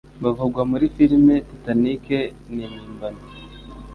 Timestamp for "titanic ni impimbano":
1.47-3.21